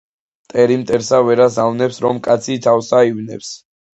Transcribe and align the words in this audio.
მტერი 0.45 0.77
მტერსა 0.83 1.19
ვერას 1.27 1.59
ავნებს, 1.65 2.01
რომე 2.05 2.23
კაცი 2.29 2.57
თავსა 2.65 3.05
ივნებს. 3.13 3.55